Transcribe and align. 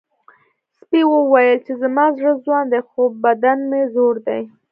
سپي 0.79 1.01
وویل 1.07 1.57
چې 1.65 1.73
زما 1.81 2.05
زړه 2.17 2.31
ځوان 2.43 2.65
دی 2.71 2.81
خو 2.89 3.01
بدن 3.23 3.57
مې 3.69 3.81
زوړ 3.93 4.15
دی. 4.27 4.41